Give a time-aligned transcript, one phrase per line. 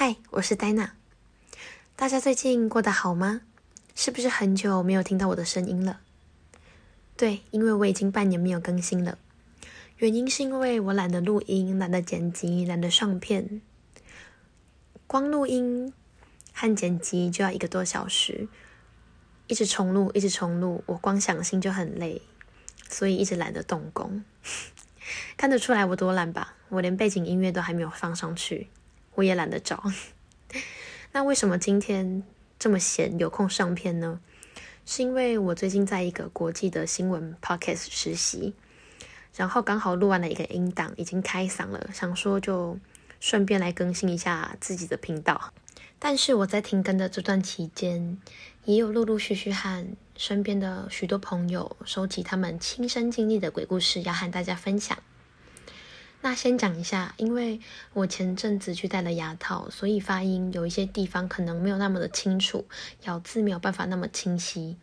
[0.00, 0.92] 嗨，我是戴娜。
[1.96, 3.40] 大家最近过得好吗？
[3.96, 5.98] 是不是很久没有听到我的声音了？
[7.16, 9.18] 对，因为我已经半年没有更新了。
[9.96, 13.60] 原因是因为我懒得录音，懒得剪辑，懒得上片。
[15.08, 15.92] 光录音
[16.52, 18.46] 和剪辑就要一个多小时，
[19.48, 22.22] 一直重录，一直重录，我光想心就很累，
[22.88, 24.22] 所以一直懒得动工。
[25.36, 26.54] 看得出来我多懒吧？
[26.68, 28.68] 我连背景音乐都还没有放上去，
[29.18, 29.82] 我也懒得找。
[31.10, 32.22] 那为什么今天
[32.56, 34.20] 这么闲有空上片呢？
[34.86, 38.54] 是因为我最近在一个国际的新闻 podcast 实习，
[39.34, 42.78] 然后刚好录完了一个音档，已经开嗓了，想说就
[43.18, 45.52] 顺便来更新一下自己的频道。
[45.98, 48.18] 但是我在停更的这段期间，
[48.66, 49.84] 也有陆陆续续和
[50.16, 54.96] 身边的许多朋友收集他们亲身经历的鬼故事，要和大家分享。
[56.20, 57.60] 那先讲一下，因为
[57.92, 62.66] 我前阵子去戴了牙套，所以发音有一些地方可能没有那么的清楚，
[63.04, 64.76] 咬字没有办法那么清晰。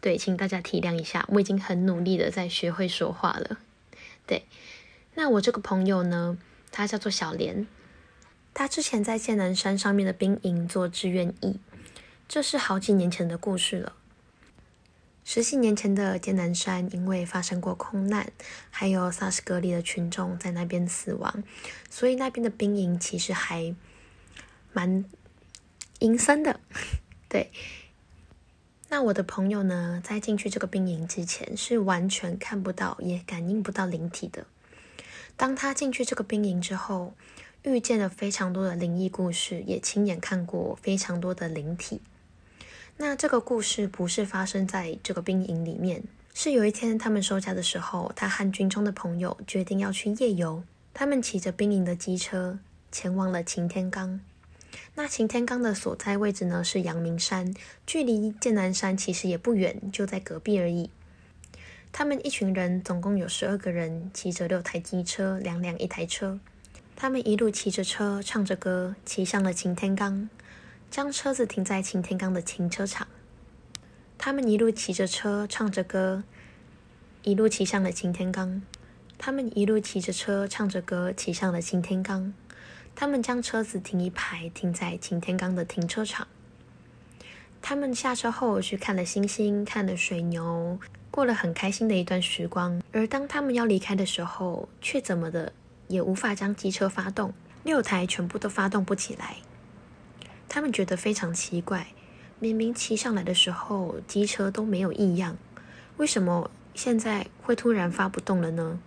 [0.00, 3.58] 对，请大家体谅一下，我已经很努力的在学会说话了。
[4.26, 4.46] 对，
[5.14, 6.36] 那我这个朋友呢，
[6.72, 7.66] 他叫做小莲，
[8.52, 11.60] 他之前在剑南山上面的兵营做志愿役，
[12.28, 13.92] 这是好几年前的故事了。
[15.24, 18.32] 十几年前的剑南山，因为发生过空难，
[18.70, 21.44] 还有萨斯隔离的群众在那边死亡，
[21.88, 23.74] 所以那边的兵营其实还
[24.72, 25.04] 蛮
[26.00, 26.58] 阴森的。
[27.30, 27.52] 对，
[28.88, 34.46] 那我的朋友呢，在进去这个兵营之前，是完全看不到也感应不到灵体的。
[35.36, 37.14] 当他进去这个兵营之后，
[37.62, 42.02] 遇见了非常多的灵异故事，也亲眼看过非常多的灵体。
[42.98, 46.04] 那这个故事不是发生在这个兵营里面，
[46.34, 50.62] 是有一天他们收假的时候，他和军中的朋友决定要去夜游。
[50.94, 52.58] 他们骑着兵营的机车
[52.92, 54.20] 前往了擎天岗。
[54.94, 57.54] 那擎天岗的所在位置呢是阳明山，
[57.86, 60.90] 距离剑南山其实也不远，就在隔壁而已。
[61.90, 66.38] 他们一群人总共有十二个人，骑着六台机车，两辆一台车。
[66.94, 70.28] 他们一路骑着车，唱着歌，骑上了擎天岗。
[70.92, 73.08] 将车子停在擎天岗的停车场，
[74.18, 76.22] 他们一路骑着车，唱着歌，
[77.22, 78.60] 一路骑上了擎天岗。
[79.16, 82.34] 他们一路骑着车，唱着歌，骑上了擎天岗。
[82.94, 86.28] 他们将车子停一排，停在擎天岗的停车场。
[87.62, 90.78] 他们下车后去看了星星，看了水牛，
[91.10, 92.82] 过了很开心的一段时光。
[92.92, 95.54] 而当他们要离开的时候，却怎么的
[95.88, 97.32] 也无法将机车发动，
[97.64, 99.36] 六台全部都发动不起来。
[100.54, 101.86] 他们觉得非常奇怪，
[102.38, 105.38] 明明骑上来的时候机车都没有异样，
[105.96, 108.78] 为什么现在会突然发不动了呢？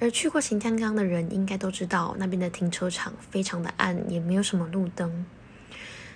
[0.00, 5.26] 而去过擎天岗的人应该都知道，那边的停车场非常的暗，也没有什么路灯。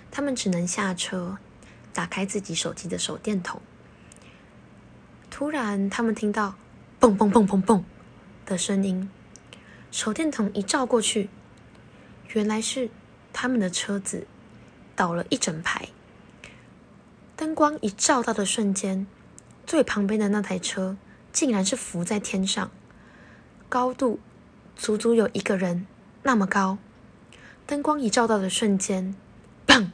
[0.09, 1.37] 他们只能下车，
[1.93, 3.61] 打开自己手机的手电筒。
[5.29, 6.55] 突然，他们听到
[6.99, 7.83] “嘣嘣嘣嘣嘣”
[8.47, 9.07] 的声音，
[9.91, 11.29] 手电筒一照过去，
[12.33, 12.89] 原来是
[13.31, 14.25] 他们的车子。
[14.97, 15.89] 倒了一整排，
[17.35, 19.05] 灯光一照到的瞬间，
[19.67, 20.97] 最旁边的那台车
[21.31, 22.71] 竟然是浮在天上，
[23.69, 24.19] 高度
[24.75, 25.85] 足足有一个人
[26.23, 26.79] 那么高。
[27.67, 29.13] 灯光一照到的瞬间，
[29.67, 29.89] 砰！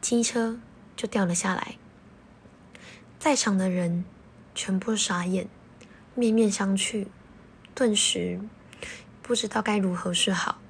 [0.00, 0.58] 机车
[0.96, 1.76] 就掉了下来。
[3.20, 4.04] 在场的人
[4.52, 5.46] 全部傻眼，
[6.16, 7.06] 面面相觑，
[7.72, 8.40] 顿时
[9.22, 10.61] 不知道该如何是好。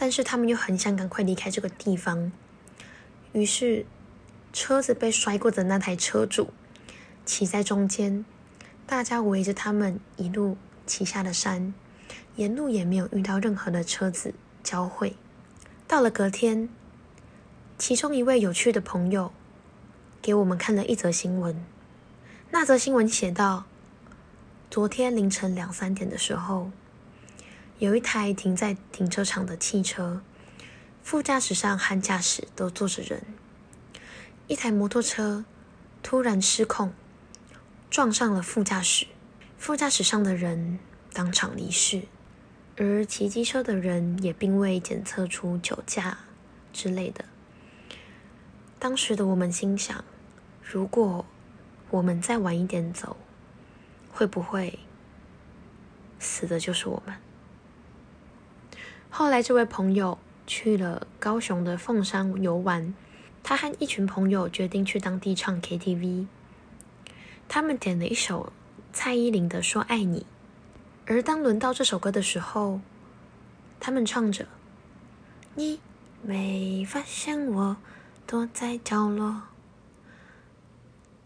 [0.00, 2.30] 但是他们又很想赶快离开这个地方，
[3.32, 3.84] 于是
[4.52, 6.52] 车子被摔过的那台车主
[7.26, 8.24] 骑在中间，
[8.86, 10.56] 大家围着他们一路
[10.86, 11.74] 骑下了山，
[12.36, 14.32] 沿路也没有遇到任何的车子
[14.62, 15.16] 交汇。
[15.88, 16.68] 到了隔天，
[17.76, 19.32] 其中一位有趣的朋友
[20.22, 21.60] 给我们看了一则新闻，
[22.52, 23.64] 那则新闻写道：
[24.70, 26.70] 昨天凌晨两三点的时候。
[27.78, 30.20] 有一台停在停车场的汽车，
[31.00, 33.22] 副驾驶上和驾驶都坐着人。
[34.48, 35.44] 一台摩托车
[36.02, 36.92] 突然失控，
[37.88, 39.06] 撞上了副驾驶，
[39.56, 40.80] 副驾驶上的人
[41.12, 42.02] 当场离世，
[42.76, 46.18] 而骑机车的人也并未检测出酒驾
[46.72, 47.26] 之类的。
[48.80, 50.04] 当时的我们心想：
[50.60, 51.24] 如果
[51.90, 53.16] 我们再晚一点走，
[54.10, 54.80] 会不会
[56.18, 57.14] 死的就是我们？
[59.10, 62.94] 后来，这位朋友去了高雄的凤山游玩，
[63.42, 66.26] 他和一群朋友决定去当地唱 KTV。
[67.48, 68.52] 他们点了一首
[68.92, 70.20] 蔡依林的《说爱你》，
[71.06, 72.80] 而当轮到这首歌的时候，
[73.80, 74.46] 他们唱着
[75.56, 75.80] ：“你
[76.22, 77.76] 没发现我
[78.26, 79.42] 躲在角落。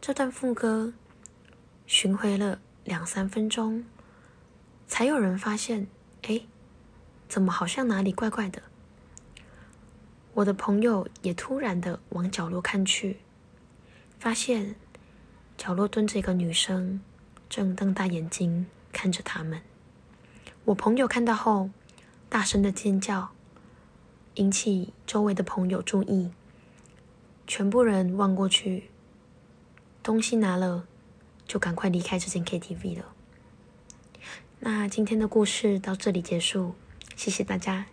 [0.01, 0.93] 这段副歌
[1.87, 3.85] 巡回了两三分钟，
[4.87, 5.89] 才有人发现，
[7.33, 8.61] 怎么好像哪里怪怪的？
[10.35, 13.21] 我的朋友也突然的往角落看去，
[14.19, 14.75] 发现
[15.57, 17.01] 角落蹲着一个女生，
[17.49, 19.63] 正瞪大眼睛看着他们。
[20.67, 21.71] 我朋友看到后，
[22.29, 23.31] 大声的尖叫，
[24.35, 26.33] 引起周围的朋友注意，
[27.47, 28.91] 全部人望过去。
[30.03, 30.87] 东西拿了，
[31.47, 33.15] 就赶快离开这间 KTV 了。
[34.61, 36.75] 那今天的故事到这里结束，
[37.17, 37.92] 谢谢大家。